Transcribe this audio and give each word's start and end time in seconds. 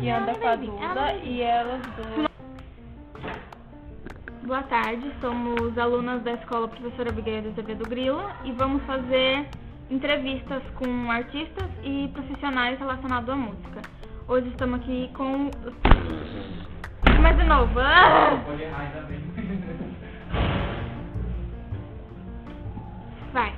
que 0.00 0.08
anda 0.10 0.34
com 0.34 0.48
a 0.48 0.56
Duda 0.56 1.12
e 1.22 1.42
elas 1.42 1.82
duas. 1.96 2.30
Boa 4.44 4.62
tarde, 4.64 5.12
somos 5.20 5.76
alunas 5.78 6.22
da 6.22 6.32
Escola 6.32 6.66
Professora 6.66 7.10
Abigail 7.10 7.42
de 7.42 7.48
Azevedo 7.48 7.88
Grilo 7.88 8.22
e 8.44 8.52
vamos 8.52 8.82
fazer 8.84 9.46
entrevistas 9.90 10.62
com 10.76 11.10
artistas 11.10 11.68
e 11.84 12.08
profissionais 12.08 12.78
relacionados 12.78 13.28
à 13.28 13.36
música. 13.36 13.82
Hoje 14.26 14.48
estamos 14.48 14.80
aqui 14.80 15.10
com... 15.14 15.50
Mas 17.20 17.36
de 17.36 17.44
novo... 17.44 17.78
Ah! 17.78 18.42
Vai. 23.32 23.54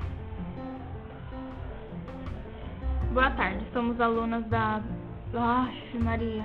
Boa 3.12 3.30
tarde, 3.30 3.64
somos 3.72 4.00
alunas 4.00 4.44
da... 4.46 4.82
Aff, 5.34 5.98
Maria. 5.98 6.44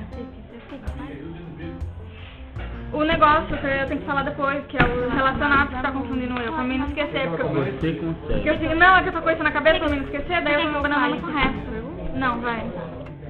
O 2.94 3.04
negócio 3.04 3.58
que 3.58 3.66
eu 3.66 3.88
tenho 3.88 4.00
que 4.00 4.06
falar 4.06 4.24
depois, 4.24 4.66
que 4.68 4.78
é 4.78 4.84
o 4.84 5.10
relacionado 5.10 5.70
que 5.76 5.82
tá 5.82 5.92
confundindo 5.92 6.40
eu, 6.42 6.54
pra 6.54 6.64
mim 6.64 6.78
não 6.78 6.88
esquecer, 6.88 7.28
porque 7.28 7.44
eu... 7.44 7.50
Você 7.50 7.72
Porque 7.72 7.94
consegue. 8.00 8.48
eu 8.48 8.58
digo, 8.58 8.76
não, 8.76 8.98
é 8.98 9.04
que 9.04 9.10
eu 9.10 9.14
tô 9.14 9.22
com 9.22 9.30
isso 9.30 9.44
na 9.44 9.52
cabeça 9.52 9.80
pra 9.80 9.90
mim 9.90 9.98
não 9.98 10.06
esquecer, 10.06 10.42
daí 10.42 10.54
eu 10.64 10.72
vou 10.72 10.82
gravando 10.82 11.22
com 11.22 11.28
o 11.28 11.32
resto. 11.32 12.18
Não, 12.18 12.40
vai. 12.40 12.72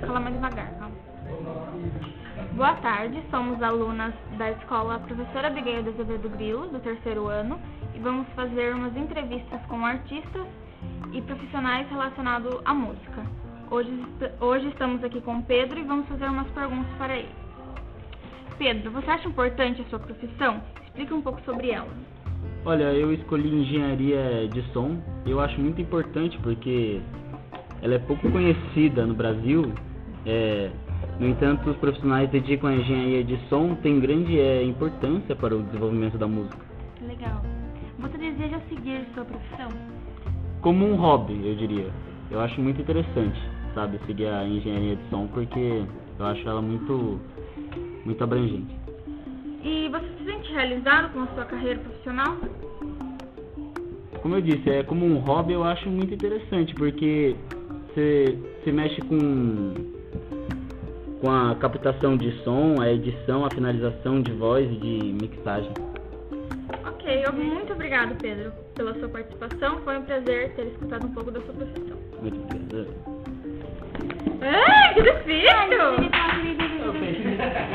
Fala 0.06 0.20
mais 0.20 0.36
devagar, 0.36 0.72
calma. 0.80 0.96
Boa 2.54 2.74
tarde, 2.76 3.22
somos 3.32 3.62
alunas 3.62 4.14
da 4.38 4.52
escola 4.52 5.00
Professora 5.00 5.48
Abigail 5.48 5.84
de 5.84 5.90
Azevedo 5.90 6.30
Grilo, 6.30 6.68
do 6.70 6.80
terceiro 6.80 7.28
ano, 7.28 7.60
e 7.96 8.00
vamos 8.00 8.28
fazer 8.36 8.74
umas 8.76 8.96
entrevistas 8.96 9.60
com 9.68 9.84
artistas 9.86 10.46
e 11.12 11.22
profissionais 11.24 11.90
relacionados 11.90 12.60
à 12.64 12.74
música. 12.74 13.24
Hoje, 13.70 13.92
hoje 14.40 14.68
estamos 14.70 15.04
aqui 15.04 15.20
com 15.20 15.40
o 15.40 15.44
Pedro 15.44 15.78
e 15.78 15.84
vamos 15.84 16.08
fazer 16.08 16.26
umas 16.26 16.48
perguntas 16.52 16.90
para 16.98 17.18
ele. 17.18 17.28
Pedro, 18.58 18.92
você 18.92 19.12
acha 19.12 19.28
importante 19.28 19.82
a 19.82 19.86
sua 19.90 20.00
profissão? 20.00 20.62
Explica 20.86 21.14
um 21.14 21.22
pouco 21.22 21.42
sobre 21.42 21.72
ela. 21.72 21.90
Olha, 22.64 22.94
eu 22.94 23.14
escolhi 23.14 23.54
engenharia 23.54 24.48
de 24.48 24.62
som. 24.72 25.02
Eu 25.26 25.42
acho 25.42 25.60
muito 25.60 25.82
importante 25.82 26.38
porque 26.40 27.02
ela 27.82 27.96
é 27.96 28.00
pouco 28.00 28.32
conhecida 28.32 29.06
no 29.06 29.14
Brasil. 29.14 29.74
É, 30.26 30.72
no 31.20 31.28
entanto, 31.28 31.70
os 31.70 31.76
profissionais 31.76 32.30
dedicam 32.30 32.70
a 32.70 32.76
engenharia 32.76 33.24
de 33.26 33.38
som 33.50 33.76
tem 33.76 34.00
grande 34.00 34.40
é, 34.40 34.64
importância 34.64 35.36
para 35.36 35.54
o 35.54 35.64
desenvolvimento 35.64 36.18
da 36.18 36.28
música. 36.28 36.66
Legal. 37.02 37.42
Você 38.00 38.18
deseja 38.18 38.62
seguir 38.70 39.06
sua 39.14 39.26
profissão? 39.26 39.70
Como 40.62 40.86
um 40.86 40.96
hobby, 40.96 41.46
eu 41.46 41.56
diria. 41.56 41.92
Eu 42.30 42.42
acho 42.42 42.60
muito 42.62 42.82
interessante, 42.82 43.40
sabe, 43.78 44.00
seguir 44.08 44.26
a 44.26 44.44
engenharia 44.44 44.96
de 44.96 45.10
som 45.12 45.28
porque 45.28 45.84
eu 46.18 46.26
acho 46.26 46.50
ela 46.50 46.64
muito, 46.64 47.20
muito 48.04 48.24
abrangente. 48.24 48.76
E 49.64 49.88
você 49.90 50.08
se 50.18 50.26
sente 50.26 50.52
realizado 50.52 51.14
com 51.14 51.22
a 51.22 51.28
sua 51.28 51.46
carreira 51.46 51.80
profissional? 51.82 52.38
Como 54.20 54.36
eu 54.36 54.42
disse, 54.42 54.68
é 54.68 54.82
como 54.82 55.06
um 55.06 55.20
hobby 55.20 55.54
eu 55.54 55.64
acho 55.64 55.88
muito 55.90 56.12
interessante, 56.12 56.74
porque 56.74 57.36
você 57.94 58.36
você 58.64 58.72
mexe 58.72 59.00
com 59.02 59.74
com 61.22 61.32
a 61.32 61.56
captação 61.56 62.18
de 62.18 62.32
som, 62.44 62.82
a 62.82 62.92
edição, 62.92 63.46
a 63.46 63.50
finalização 63.52 64.22
de 64.22 64.32
voz 64.34 64.70
e 64.72 64.76
de 64.76 65.14
mixagem. 65.22 65.72
Ok, 66.86 67.24
muito 67.34 67.74
obrigado, 67.74 68.16
Pedro, 68.22 68.52
pela 68.76 68.94
sua 69.00 69.10
participação. 69.10 69.82
Foi 69.82 69.98
um 69.98 70.04
prazer 70.04 70.54
ter 70.56 70.68
escutado 70.68 71.06
um 71.06 71.12
pouco 71.12 71.32
da 71.32 71.42
sua 71.42 71.54
profissão. 71.54 71.98
Muito 72.22 72.40
obrigado. 72.44 73.37
Que 74.98 75.04
difícil! 75.04 75.78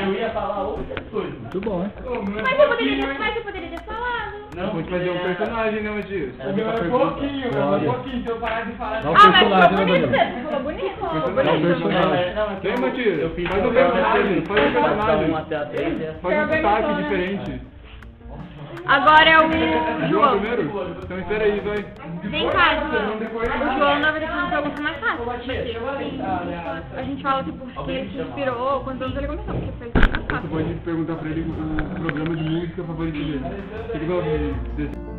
Eu 0.05 0.13
ia 0.13 0.29
falar 0.31 0.63
outras 0.63 1.07
coisas. 1.09 1.39
Muito 1.39 1.61
bom, 1.61 1.83
hein? 1.83 1.91
Mas 2.43 2.59
eu 2.59 2.67
poderia 2.67 3.07
ter, 3.07 3.17
mas 3.17 3.35
eu 3.37 3.41
poderia 3.43 3.69
ter 3.69 3.83
falado. 3.83 4.33
Não, 4.57 4.69
Pode 4.69 4.89
fazer 4.89 5.09
um 5.09 5.17
personagem, 5.19 5.81
né, 5.81 5.89
Matheus? 5.89 6.39
Era 6.39 6.53
pra 6.53 6.73
pergunta. 6.73 7.05
pouquinho, 7.05 8.23
se 8.23 8.27
eu 8.29 8.35
parar 8.37 8.65
de 8.65 8.71
falar. 8.73 8.97
Ah, 8.97 9.03
mas 9.05 9.23
personagem, 9.23 9.69
ficou 9.69 9.85
né, 9.85 9.93
bonito. 9.93 10.43
Ficou 10.43 10.59
bonito. 10.59 10.89
Ficou 10.89 11.09
Personagem. 11.09 11.61
bonito. 11.61 11.81
personagem. 11.81 12.35
Não, 12.35 12.43
é 12.43 12.55
que 12.55 12.67
Vem, 12.67 13.29
fiz 13.29 13.47
faz 13.47 13.65
um 13.65 13.73
personagem, 13.73 14.41
faz 14.41 14.59
um 14.59 14.73
personagem. 14.73 15.31
1 15.31 15.37
até 15.37 15.55
a 15.55 15.65
3 15.65 16.01
é 16.01 16.13
Faz 16.21 16.37
um 16.37 16.55
sotaque 16.55 16.87
né? 16.87 17.01
diferente. 17.03 17.61
Agora 18.85 19.29
é 19.29 19.37
o 19.37 20.07
João? 20.09 20.37
Então 21.03 21.19
espera 21.19 21.43
aí, 21.45 21.59
vai. 21.61 21.85
Vem 22.29 22.49
cá, 22.49 22.75
João. 22.75 23.15
O 23.17 23.77
João, 23.77 23.99
na 23.99 24.11
verdade, 24.11 24.33
uma 24.33 24.49
pergunta 24.49 24.81
mais 24.81 24.97
fácil. 24.99 25.25
Porque 25.25 25.77
A 26.97 27.03
gente 27.03 27.23
fala, 27.23 27.43
tipo, 27.43 27.65
que 27.85 27.91
ele 27.91 28.09
se 28.11 28.17
inspirou, 28.21 28.81
quantos 28.81 29.01
anos 29.03 29.17
ele 29.17 29.27
começou, 29.27 29.53
porque 29.53 29.71
foi 29.79 29.91
mais 29.95 30.07
Você 30.11 30.33
fácil. 30.33 30.49
pode 30.49 30.73
perguntar 30.85 31.15
pra 31.15 31.29
ele 31.29 31.41
o 31.41 31.99
programa 32.01 32.35
de 32.35 32.43
música 32.49 32.83
favorito 32.83 33.13
dele. 33.17 33.41
Ele 33.93 34.05
gosta 34.05 34.29
de... 34.29 34.53
desse- 34.75 35.12